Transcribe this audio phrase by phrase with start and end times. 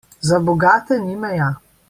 [0.29, 1.53] Za bogate ni meja.